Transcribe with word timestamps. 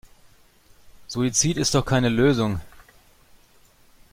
Suizid 1.09 1.57
ist 1.57 1.75
doch 1.75 1.85
keine 1.85 2.09
Lösung. 2.09 2.59